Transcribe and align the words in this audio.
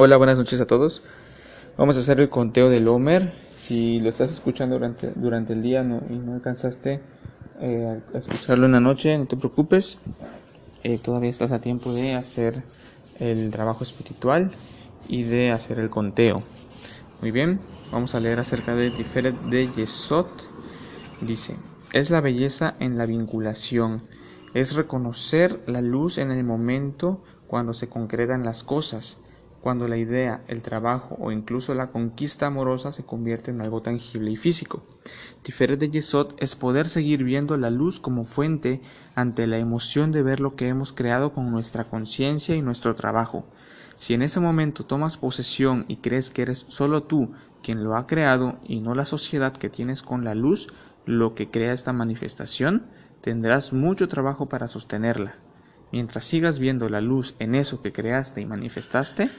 Hola, 0.00 0.16
buenas 0.16 0.38
noches 0.38 0.60
a 0.60 0.66
todos. 0.68 1.02
Vamos 1.76 1.96
a 1.96 1.98
hacer 1.98 2.20
el 2.20 2.28
conteo 2.28 2.68
del 2.68 2.86
Homer. 2.86 3.34
Si 3.50 3.98
lo 3.98 4.10
estás 4.10 4.30
escuchando 4.30 4.76
durante, 4.76 5.10
durante 5.16 5.54
el 5.54 5.62
día 5.62 5.82
no, 5.82 6.00
y 6.08 6.16
no 6.16 6.34
alcanzaste 6.34 7.00
eh, 7.58 8.00
a 8.14 8.18
escucharlo 8.18 8.66
en 8.66 8.72
la 8.72 8.78
noche, 8.78 9.18
no 9.18 9.26
te 9.26 9.36
preocupes. 9.36 9.98
Eh, 10.84 10.98
todavía 10.98 11.30
estás 11.30 11.50
a 11.50 11.60
tiempo 11.60 11.92
de 11.92 12.14
hacer 12.14 12.62
el 13.18 13.50
trabajo 13.50 13.82
espiritual 13.82 14.52
y 15.08 15.24
de 15.24 15.50
hacer 15.50 15.80
el 15.80 15.90
conteo. 15.90 16.36
Muy 17.20 17.32
bien, 17.32 17.58
vamos 17.90 18.14
a 18.14 18.20
leer 18.20 18.38
acerca 18.38 18.76
de 18.76 18.92
Tiferet 18.92 19.34
de 19.46 19.68
Yesod. 19.72 20.28
Dice, 21.22 21.56
es 21.92 22.10
la 22.10 22.20
belleza 22.20 22.76
en 22.78 22.98
la 22.98 23.06
vinculación, 23.06 24.04
es 24.54 24.76
reconocer 24.76 25.60
la 25.66 25.80
luz 25.80 26.18
en 26.18 26.30
el 26.30 26.44
momento 26.44 27.24
cuando 27.48 27.74
se 27.74 27.88
concretan 27.88 28.44
las 28.44 28.62
cosas 28.62 29.22
cuando 29.68 29.86
la 29.86 29.98
idea, 29.98 30.40
el 30.48 30.62
trabajo 30.62 31.14
o 31.20 31.30
incluso 31.30 31.74
la 31.74 31.90
conquista 31.90 32.46
amorosa 32.46 32.90
se 32.90 33.04
convierte 33.04 33.50
en 33.50 33.60
algo 33.60 33.82
tangible 33.82 34.30
y 34.30 34.36
físico. 34.36 34.82
Tiferet 35.42 35.78
de 35.78 35.90
Yesod 35.90 36.32
es 36.38 36.56
poder 36.56 36.88
seguir 36.88 37.22
viendo 37.22 37.54
la 37.58 37.68
luz 37.68 38.00
como 38.00 38.24
fuente 38.24 38.80
ante 39.14 39.46
la 39.46 39.58
emoción 39.58 40.10
de 40.10 40.22
ver 40.22 40.40
lo 40.40 40.56
que 40.56 40.68
hemos 40.68 40.94
creado 40.94 41.34
con 41.34 41.50
nuestra 41.50 41.84
conciencia 41.84 42.56
y 42.56 42.62
nuestro 42.62 42.94
trabajo. 42.94 43.44
Si 43.96 44.14
en 44.14 44.22
ese 44.22 44.40
momento 44.40 44.86
tomas 44.86 45.18
posesión 45.18 45.84
y 45.86 45.96
crees 45.96 46.30
que 46.30 46.40
eres 46.40 46.64
solo 46.68 47.02
tú 47.02 47.32
quien 47.62 47.84
lo 47.84 47.94
ha 47.94 48.06
creado 48.06 48.58
y 48.66 48.80
no 48.80 48.94
la 48.94 49.04
sociedad 49.04 49.52
que 49.52 49.68
tienes 49.68 50.02
con 50.02 50.24
la 50.24 50.34
luz, 50.34 50.68
lo 51.04 51.34
que 51.34 51.50
crea 51.50 51.74
esta 51.74 51.92
manifestación, 51.92 52.86
tendrás 53.20 53.74
mucho 53.74 54.08
trabajo 54.08 54.48
para 54.48 54.66
sostenerla. 54.66 55.34
Mientras 55.92 56.24
sigas 56.24 56.58
viendo 56.58 56.88
la 56.88 57.00
luz 57.00 57.34
en 57.38 57.54
eso 57.54 57.80
que 57.80 57.92
creaste 57.92 58.40
y 58.40 58.46
manifestaste, 58.46 59.30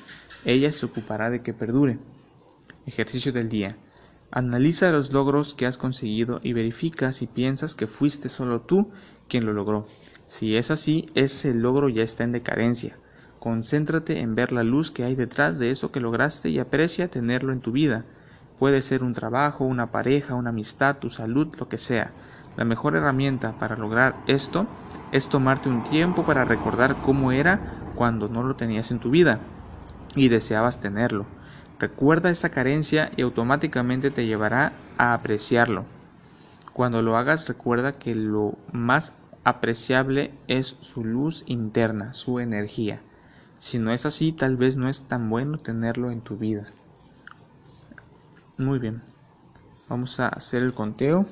ella 0.46 0.72
se 0.72 0.86
ocupará 0.86 1.30
de 1.30 1.42
que 1.42 1.54
perdure. 1.54 2.00
Ejercicio 2.86 3.32
del 3.32 3.50
día. 3.50 3.78
Analiza 4.32 4.92
los 4.92 5.12
logros 5.12 5.54
que 5.54 5.66
has 5.66 5.78
conseguido 5.78 6.40
y 6.44 6.54
verifica 6.54 7.12
si 7.14 7.28
piensas 7.28 7.76
que 7.76 7.88
fuiste 7.88 8.30
solo 8.30 8.62
tú 8.62 8.90
quien 9.28 9.46
lo 9.46 9.54
logró. 9.54 9.88
Si 10.28 10.56
es 10.56 10.72
así, 10.72 11.08
ese 11.16 11.54
logro 11.54 11.90
ya 11.90 12.04
está 12.04 12.24
en 12.24 12.32
decadencia. 12.32 12.98
Concéntrate 13.40 14.20
en 14.20 14.36
ver 14.36 14.52
la 14.52 14.64
luz 14.64 14.92
que 14.92 15.04
hay 15.04 15.16
detrás 15.16 15.60
de 15.60 15.72
eso 15.72 15.92
que 15.92 16.00
lograste 16.00 16.50
y 16.50 16.60
aprecia 16.60 17.10
tenerlo 17.10 17.54
en 17.54 17.62
tu 17.62 17.72
vida. 17.72 18.06
Puede 18.60 18.82
ser 18.82 19.04
un 19.04 19.14
trabajo, 19.14 19.64
una 19.64 19.92
pareja, 19.92 20.36
una 20.36 20.50
amistad, 20.50 20.98
tu 20.98 21.10
salud, 21.10 21.48
lo 21.58 21.70
que 21.70 21.78
sea. 21.78 22.12
La 22.60 22.66
mejor 22.66 22.98
herramienta 22.98 23.54
para 23.54 23.78
lograr 23.78 24.18
esto 24.28 24.68
es 25.14 25.30
tomarte 25.30 25.70
un 25.70 25.82
tiempo 25.86 26.26
para 26.26 26.44
recordar 26.44 26.98
cómo 27.06 27.32
era 27.32 27.62
cuando 27.96 28.28
no 28.28 28.44
lo 28.44 28.58
tenías 28.58 28.92
en 28.92 29.00
tu 29.00 29.10
vida 29.12 29.40
y 30.14 30.28
deseabas 30.28 30.82
tenerlo. 30.82 31.26
Recuerda 31.80 32.30
esa 32.30 32.50
carencia 32.50 33.12
y 33.16 33.22
automáticamente 33.22 34.12
te 34.12 34.26
llevará 34.26 34.74
a 34.98 35.14
apreciarlo. 35.14 35.86
Cuando 36.74 37.02
lo 37.02 37.16
hagas 37.16 37.48
recuerda 37.48 37.94
que 37.94 38.14
lo 38.14 38.58
más 38.74 39.14
apreciable 39.46 40.34
es 40.50 40.76
su 40.82 41.06
luz 41.06 41.46
interna, 41.48 42.12
su 42.12 42.42
energía. 42.42 43.00
Si 43.58 43.80
no 43.80 43.94
es 43.94 44.06
así, 44.06 44.34
tal 44.34 44.58
vez 44.58 44.76
no 44.76 44.90
es 44.90 45.04
tan 45.04 45.30
bueno 45.30 45.60
tenerlo 45.60 46.12
en 46.12 46.20
tu 46.20 46.36
vida. 46.36 46.66
Muy 48.58 48.80
bien. 48.80 49.02
Vamos 49.88 50.20
a 50.20 50.28
hacer 50.28 50.62
el 50.62 50.74
conteo 50.74 51.26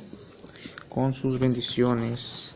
con 0.98 1.14
sus 1.14 1.38
bendiciones. 1.38 2.56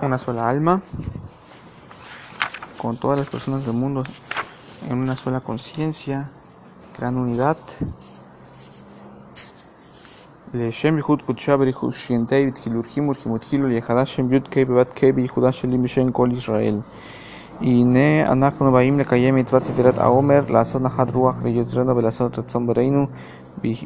Una 0.00 0.16
sola 0.16 0.48
alma, 0.48 0.80
con 2.80 2.96
todas 3.00 3.18
las 3.18 3.28
personas 3.28 3.66
del 3.66 3.74
mundo 3.74 4.04
en 4.88 4.96
una 4.96 5.16
sola 5.16 5.40
conciencia, 5.40 6.30
gran 6.96 7.16
unidad. 7.16 7.58
לשם 10.54 10.96
ייחוד 10.96 11.22
קודשה 11.22 11.56
בריחוד 11.56 11.94
שינתי 11.94 12.46
ותחילורחים 12.48 13.08
ורחים 13.08 13.32
ותחילו 13.32 13.68
ליחדה 13.68 14.06
שם 14.06 14.32
י' 14.32 14.40
קיי 14.40 14.64
בבת 14.64 14.92
קיי 14.92 15.12
בייחודה 15.12 15.52
שלי 15.52 15.78
בשם 15.78 16.08
כל 16.08 16.28
ישראל. 16.32 16.80
הנה 17.60 18.32
אנחנו 18.32 18.72
באים 18.72 18.98
לקיים 18.98 19.34
מצוות 19.34 19.62
ספירת 19.62 19.98
העומר, 19.98 20.40
לעשות 20.48 20.82
נחת 20.82 21.14
רוח 21.14 21.36
ליוצרנו 21.42 21.96
ולעשות 21.96 22.38
רצון 22.38 22.66
ברינו, 22.66 23.06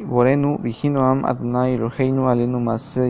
בורנו, 0.05 0.57
ויחינו 0.63 1.01
עם 1.01 1.25
אדוני 1.25 1.75
אלוהינו 1.75 2.29
עלינו 2.29 2.59
מעשה 2.59 3.01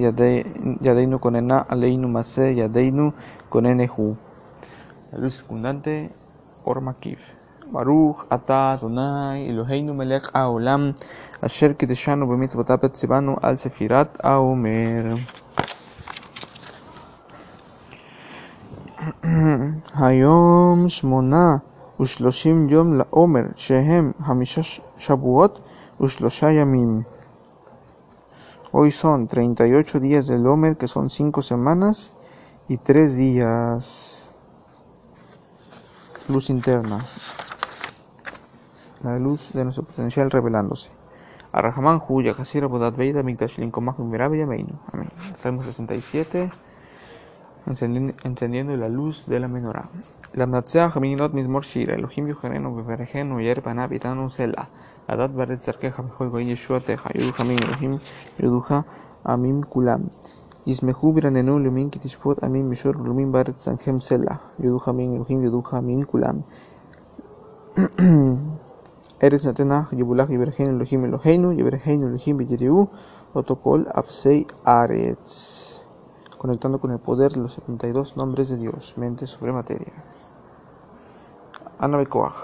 ידינו 0.81 1.21
כוננה, 1.21 1.61
עלינו 1.67 2.07
מעשה 2.07 2.41
ידינו 2.41 3.11
כוננהו. 3.49 4.15
La 5.13 5.19
luz 5.19 5.37
circundante, 5.37 6.09
Or 6.65 6.81
Makif. 6.81 7.42
ברוך 7.73 8.25
אתה 8.33 8.73
אדוני 8.73 9.49
אלוהינו 9.49 9.93
מלך 9.93 10.29
העולם 10.33 10.91
אשר 11.41 11.73
קדשנו 11.73 12.27
במצוותיו 12.27 12.77
הציוונו 12.83 13.35
על 13.41 13.55
ספירת 13.55 14.17
האומר. 14.23 15.15
היום 19.95 20.85
שמונה 20.87 21.55
ושלושים 22.01 22.69
יום 22.69 22.93
לעומר 22.93 23.43
שהם 23.55 24.11
חמישה 24.25 24.61
שבועות 24.97 25.59
ושלושה 26.01 26.51
ימים. 26.51 27.01
Hoy 28.71 28.91
son 28.91 29.27
38 29.27 29.99
días 29.99 30.25
del 30.27 30.47
Homer, 30.47 30.77
que 30.77 30.87
son 30.87 31.07
5 31.09 31.43
semanas 31.43 32.11
y 32.67 32.77
3 32.77 33.15
días. 33.17 33.83
Luz 36.27 36.49
interna. 36.49 36.97
la 39.03 39.19
luz 39.19 39.53
de 39.53 39.63
nuestro 39.63 39.83
potencial 39.83 40.31
revelándose. 40.31 40.89
Arrahman 41.51 41.99
Huya 42.07 42.33
Kasira 42.33 42.67
Bodat 42.67 42.95
Beida 42.95 43.21
Mikdashilin 43.21 43.69
Komach 43.69 43.99
Amén. 43.99 44.77
Salmo 45.35 45.61
67. 45.61 46.49
Encendiendo, 47.65 48.13
encendiendo, 48.23 48.75
la 48.75 48.89
luz 48.89 49.27
de 49.27 49.39
la 49.39 49.47
menorá. 49.47 49.89
La 50.33 50.47
Mnatzah 50.47 50.99
Minot 50.99 51.33
Mismor 51.33 51.63
Shira, 51.63 51.95
Elohim 51.95 52.27
Yujereno 52.27 52.75
Bevergeno 52.75 53.39
Yer 53.39 53.61
Panab 53.61 53.93
Itanu 53.93 54.29
Sela. 54.29 54.67
Adat 55.07 55.31
Baret 55.31 55.59
Zarkeja 55.59 56.01
Mejol 56.01 56.29
Goin 56.29 56.47
Yeshua 56.47 56.81
Teja 56.81 57.09
Yuduhamin 57.13 57.61
Elohim 57.61 57.99
Yuduha 58.39 58.83
Amim 59.23 59.63
Kulam. 59.63 60.09
Ismehu 60.65 61.13
Biranenu 61.13 61.59
Lumin 61.63 61.91
Kitishpot 61.91 62.39
Amim 62.41 62.67
Mishor 62.67 62.95
Lumin 62.95 63.31
Baret 63.31 63.59
Sanhem 63.59 64.01
Sela. 64.01 64.39
Yuduhamin 64.59 65.15
Elohim 65.17 65.43
Yuduha 65.43 65.77
Amim 65.79 66.03
Kulam. 66.05 66.43
Eres 69.23 69.47
Atenaj, 69.47 69.93
Yibulach, 69.93 70.29
Ibergen, 70.29 70.67
Elohim, 70.67 71.05
Eloheinu, 71.05 71.53
Ibergen, 71.53 72.01
Elohim, 72.01 72.35
Beyeriu, 72.35 72.89
Otokol, 73.33 73.87
Afsei, 73.95 74.45
Aretz. 74.65 75.79
Conectando 76.37 76.81
con 76.81 76.91
el 76.91 76.99
poder 76.99 77.31
de 77.31 77.39
los 77.39 77.53
72 77.53 78.17
nombres 78.17 78.49
de 78.49 78.57
Dios, 78.57 78.97
mente 78.97 79.25
sobre 79.25 79.53
materia. 79.53 79.93
Ana 81.79 81.95
Bekoach. 81.95 82.35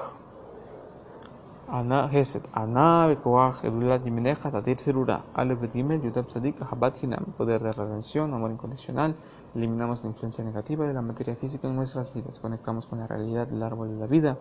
Ana 1.68 2.08
Geset. 2.08 2.48
Ana 2.54 3.08
Bekoach, 3.08 3.66
Edulat 3.66 4.06
Yimeneja, 4.06 4.50
Tatir 4.50 4.80
Serura, 4.80 5.22
Alef 5.34 5.60
Betimel, 5.60 6.02
Yutab 6.02 6.30
Sadik, 6.30 6.62
Habat 6.62 7.04
Hinam. 7.04 7.26
Poder 7.38 7.62
de 7.62 7.74
redención, 7.74 8.34
amor 8.34 8.52
incondicional. 8.52 9.18
Eliminamos 9.54 10.02
la 10.04 10.10
influencia 10.12 10.46
negativa 10.46 10.88
de 10.88 10.94
la 10.94 11.02
materia 11.02 11.36
física 11.36 11.68
en 11.68 11.76
nuestras 11.76 12.14
vidas. 12.14 12.40
Conectamos 12.40 12.88
con 12.88 13.00
la 13.00 13.08
realidad 13.08 13.48
del 13.48 13.64
árbol 13.64 13.90
de 13.90 13.98
la 13.98 14.08
vida 14.08 14.38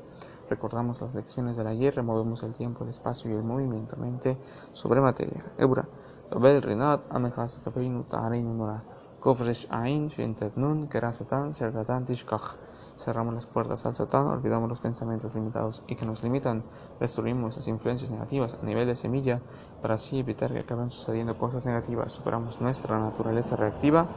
recordamos 0.48 1.00
las 1.02 1.14
lecciones 1.14 1.56
del 1.56 1.66
ayer, 1.66 1.94
removemos 1.94 2.42
el 2.42 2.54
tiempo, 2.54 2.84
el 2.84 2.90
espacio 2.90 3.30
y 3.30 3.34
el 3.34 3.42
movimiento, 3.42 3.96
mente 3.96 4.36
sobre 4.72 5.00
materia. 5.00 5.38
Ebra, 5.58 5.88
Abel 6.30 6.62
Rinat, 6.62 7.02
Amechas, 7.10 7.60
Kapeinu, 7.64 8.04
Tahareinu, 8.04 8.54
Nora, 8.54 8.82
Kofresh 9.20 9.66
Ain, 9.70 10.08
Shintetnun, 10.08 10.88
Kerasatan, 10.88 11.54
Sergatan, 11.54 12.04
Tishkach. 12.04 12.56
Cerramos 12.98 13.32
las 13.32 13.46
puertas 13.46 13.86
al 13.86 13.94
Satán, 13.94 14.26
olvidamos 14.26 14.68
los 14.68 14.80
pensamientos 14.80 15.32
limitados 15.34 15.84
y 15.86 15.94
que 15.94 16.04
nos 16.04 16.24
limitan, 16.24 16.64
destruimos 16.98 17.54
las 17.54 17.68
influencias 17.68 18.10
negativas 18.10 18.58
a 18.60 18.66
nivel 18.66 18.88
de 18.88 18.96
semilla 18.96 19.40
para 19.80 19.94
así 19.94 20.18
evitar 20.18 20.52
que 20.52 20.58
acaben 20.58 20.90
sucediendo 20.90 21.38
cosas 21.38 21.64
negativas. 21.64 22.10
Superamos 22.10 22.60
nuestra 22.60 22.98
naturaleza 22.98 23.54
reactiva, 23.54 24.08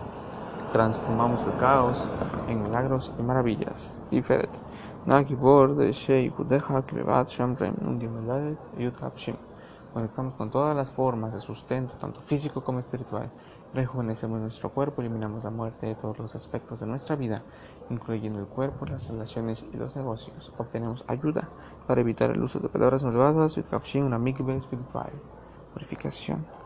transformamos 0.71 1.43
el 1.43 1.57
caos 1.57 2.07
en 2.47 2.63
milagros 2.63 3.11
y 3.19 3.21
maravillas. 3.21 3.97
Tiferet. 4.09 4.49
Nagibor 5.05 5.75
de 5.75 5.91
Shei 5.91 6.29
Kudeha 6.29 6.81
Krevat 6.85 7.29
Shamrem 7.29 7.73
Nundimelad 7.81 8.53
Yud. 8.77 8.93
Conectamos 9.93 10.33
con 10.35 10.49
todas 10.49 10.75
las 10.75 10.89
formas 10.89 11.33
de 11.33 11.41
sustento, 11.41 11.93
tanto 11.99 12.21
físico 12.21 12.63
como 12.63 12.79
espiritual, 12.79 13.29
Rejuvenecemos 13.73 14.41
nuestro 14.41 14.69
cuerpo, 14.69 15.01
eliminamos 15.01 15.45
la 15.45 15.49
muerte 15.49 15.85
de 15.85 15.95
todos 15.95 16.19
los 16.19 16.35
aspectos 16.35 16.81
de 16.81 16.87
nuestra 16.87 17.15
vida, 17.15 17.41
incluyendo 17.89 18.39
el 18.39 18.45
cuerpo, 18.45 18.85
las 18.85 19.07
relaciones 19.07 19.63
y 19.71 19.77
los 19.77 19.95
negocios. 19.95 20.51
Obtenemos 20.57 21.05
ayuda 21.07 21.47
para 21.87 22.01
evitar 22.01 22.31
el 22.31 22.43
uso 22.43 22.59
de 22.59 22.67
palabras 22.67 23.05
malvadas 23.05 23.57
y 23.57 23.97
una 23.99 24.19
mikve 24.19 24.57
espiritual. 24.57 25.11
Purificación. 25.73 26.60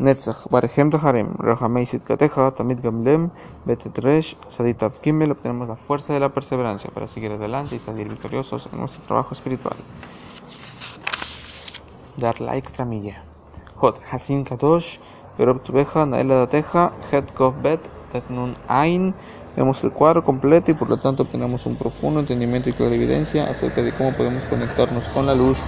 Netzach, 0.00 0.48
Barejem 0.48 0.90
Harem, 0.94 1.34
Rahamei 1.36 1.84
Sitkateja, 1.84 2.54
Tamid 2.56 2.80
Gamlem, 2.80 3.30
Betet 3.66 3.98
Resh, 3.98 4.34
Saditav 4.48 4.98
Kimmel, 5.02 5.32
obtenemos 5.32 5.68
la 5.68 5.76
fuerza 5.76 6.14
de 6.14 6.20
la 6.20 6.30
perseverancia 6.30 6.90
para 6.90 7.06
seguir 7.06 7.32
adelante 7.32 7.76
y 7.76 7.80
salir 7.80 8.08
victoriosos 8.08 8.66
en 8.72 8.80
nuestro 8.80 9.02
trabajo 9.04 9.34
espiritual. 9.34 9.76
Dar 12.16 12.40
la 12.40 12.56
extra 12.56 12.86
milla. 12.86 13.22
Hot 13.76 14.00
Hasin 14.10 14.44
Kadosh, 14.44 14.96
Verob 15.36 15.62
Tubeja, 15.62 16.06
Naela 16.06 16.36
Dateja, 16.36 16.92
Het 17.12 17.30
Kov 17.34 17.60
Bet, 17.60 17.80
Tetnun 18.10 18.54
Ain. 18.68 19.14
Vemos 19.54 19.84
el 19.84 19.92
cuadro 19.92 20.24
completo 20.24 20.70
y 20.70 20.74
por 20.74 20.88
lo 20.88 20.96
tanto 20.96 21.24
obtenemos 21.24 21.66
un 21.66 21.76
profundo 21.76 22.20
entendimiento 22.20 22.70
y 22.70 22.72
clarividencia 22.72 23.50
acerca 23.50 23.82
de 23.82 23.92
cómo 23.92 24.12
podemos 24.12 24.44
conectarnos 24.44 25.04
con 25.10 25.26
la 25.26 25.34
luz, 25.34 25.58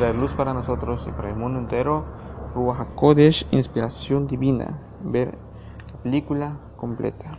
dar 0.00 0.16
luz 0.16 0.34
para 0.34 0.52
nosotros 0.52 1.06
y 1.06 1.12
para 1.12 1.28
el 1.28 1.36
mundo 1.36 1.60
entero 1.60 2.25
Ruach 2.56 2.80
HaKodesh, 2.80 3.46
inspiración 3.50 4.26
divina, 4.26 4.80
ver 5.04 5.36
la 5.92 6.02
película 6.02 6.58
completa. 6.78 7.38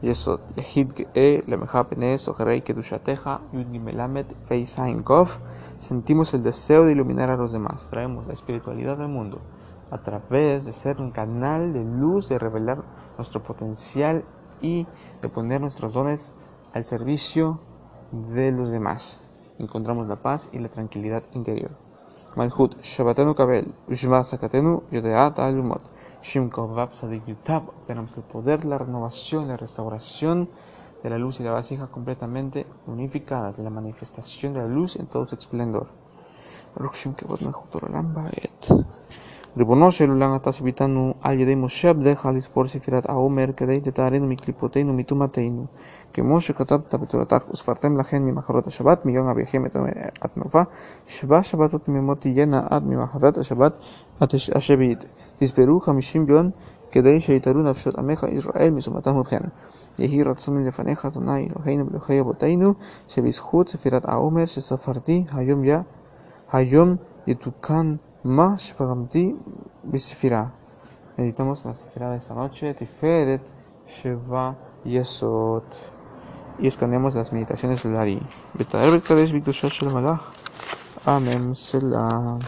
Yesod, 0.00 0.40
Yahid 0.56 0.92
Ge'e, 0.94 1.44
Lemeja 1.46 1.90
Penes, 1.90 2.26
Ojerei 2.26 2.62
Kedushateja, 2.62 3.42
Yud 3.52 3.70
Gimelamet, 3.70 4.34
Feisain 4.46 5.02
Kof, 5.02 5.40
sentimos 5.76 6.32
el 6.32 6.42
deseo 6.42 6.86
de 6.86 6.92
iluminar 6.92 7.28
a 7.28 7.36
los 7.36 7.52
demás, 7.52 7.90
traemos 7.90 8.26
la 8.26 8.32
espiritualidad 8.32 8.98
al 9.02 9.08
mundo 9.08 9.40
a 9.90 9.98
través 9.98 10.64
de 10.64 10.72
ser 10.72 11.02
un 11.02 11.10
canal 11.10 11.74
de 11.74 11.84
luz, 11.84 12.30
de 12.30 12.38
revelar 12.38 12.82
nuestro 13.18 13.42
potencial 13.42 14.24
y 14.62 14.86
de 15.20 15.28
poner 15.28 15.60
nuestros 15.60 15.92
dones 15.92 16.32
al 16.72 16.84
servicio 16.84 17.60
de 18.32 18.52
los 18.52 18.70
demás. 18.70 19.20
Encontramos 19.58 20.08
la 20.08 20.16
paz 20.16 20.48
y 20.50 20.60
la 20.60 20.70
tranquilidad 20.70 21.24
interior. 21.34 21.87
Malhut, 22.36 22.80
Shabbatenu 22.82 23.34
Kabel, 23.34 23.74
Ushma 23.88 24.22
Sakatenu, 24.24 24.82
Yodeat 24.90 25.38
Alumot, 25.38 25.82
Shimkov 26.22 26.94
Sadik 26.94 27.26
Yutab, 27.26 27.70
tenemos 27.86 28.16
el 28.16 28.22
poder, 28.22 28.64
la 28.64 28.78
renovación, 28.78 29.48
la 29.48 29.56
restauración 29.56 30.48
de 31.02 31.10
la 31.10 31.18
luz 31.18 31.40
y 31.40 31.44
la 31.44 31.52
vasija 31.52 31.86
completamente 31.86 32.66
unificadas, 32.86 33.58
la 33.58 33.70
manifestación 33.70 34.54
de 34.54 34.60
la 34.60 34.66
luz 34.66 34.96
en 34.96 35.06
todo 35.06 35.26
su 35.26 35.34
esplendor. 35.34 35.88
Rukhshim 39.57 39.59
Kevot 39.59 39.75
Malhut 39.75 39.83
Olam 39.83 39.83
Baet. 39.83 39.83
ריבונו 39.83 39.91
של 39.91 40.09
עולם, 40.09 40.35
אתה 40.35 40.51
שביתנו 40.51 41.13
על 41.21 41.39
ידי 41.39 41.55
משה 41.55 41.89
עבדיך 41.89 42.25
לספור 42.25 42.67
ספירת 42.67 43.09
העומר 43.09 43.45
כדי 43.57 43.81
לטהרנו 43.85 44.27
מקליפותינו 44.27 44.93
ומטומאתנו. 44.93 45.65
כמו 46.13 46.41
שכתבת 46.41 46.95
בתורתך, 46.95 47.45
וספרתם 47.51 47.97
לכן 47.97 48.23
ממחרות 48.23 48.67
השבת, 48.67 49.05
מיום 49.05 49.27
אביכם 49.27 49.65
את 49.65 49.75
התנופה, 50.21 50.61
שבע 51.07 51.43
שבתות 51.43 51.83
תמימות 51.83 52.21
תהיינה 52.21 52.67
עד 52.69 52.83
ממחרת 52.87 53.37
השבת 53.37 53.73
השביעית. 54.55 55.05
תספרו 55.37 55.79
חמישים 55.79 56.25
יום 56.29 56.49
כדי 56.91 57.19
שיתרו 57.19 57.61
נפשות 57.61 57.95
עמך 57.97 58.25
ישראל 58.31 58.69
מסומתם 58.71 59.15
ובכן. 59.15 59.41
יהי 59.99 60.23
רצון 60.23 60.63
לפניך, 60.65 61.05
אדוני 61.05 61.47
אלוהינו 61.49 61.85
ואלוהי 61.85 62.19
אבותינו, 62.19 62.73
שבזכות 63.07 63.69
ספירת 63.69 64.09
העומר 64.09 64.45
שספרתי 64.45 65.23
היום, 65.33 65.61
היום 66.51 66.95
יתוקן 67.27 67.95
Mash 68.24 68.74
Pagamti 68.74 69.36
Bisifira. 69.84 70.52
Meditamos 71.16 71.64
la 71.64 71.72
Sefira 71.74 72.10
de 72.10 72.16
esta 72.16 72.34
noche, 72.34 72.74
Tiferet, 72.74 73.40
Sheva, 73.86 74.56
Yesod. 74.84 75.62
Y 76.58 76.66
escaneamos 76.66 77.14
las 77.14 77.32
meditaciones 77.32 77.84
del 77.84 77.96
Ari. 77.96 78.20
Betaer 78.54 78.90
Bekadesh 78.90 79.30
Bikdushat 79.32 79.70
Shel 79.70 79.92
Malach. 79.92 80.22
Amén. 81.04 81.54
Selah. 81.54 82.40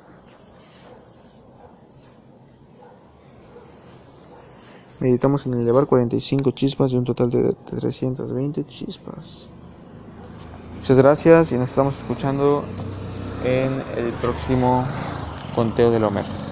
Meditamos 4.99 5.45
en 5.45 5.53
elevar 5.53 5.85
45 5.85 6.51
chispas 6.51 6.91
de 6.91 6.97
un 6.97 7.05
total 7.05 7.29
de 7.29 7.53
320 7.53 8.65
chispas. 8.65 9.47
Muchas 10.77 10.97
gracias 10.97 11.51
y 11.53 11.57
nos 11.57 11.69
estamos 11.69 11.97
escuchando 11.97 12.63
en 13.45 13.81
el 13.97 14.11
próximo 14.13 14.85
conteo 15.55 15.89
del 15.89 16.03
Homer. 16.03 16.48